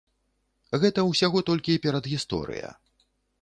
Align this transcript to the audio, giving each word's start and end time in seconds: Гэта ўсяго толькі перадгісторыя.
Гэта 0.83 1.03
ўсяго 1.09 1.43
толькі 1.51 1.77
перадгісторыя. 1.85 2.73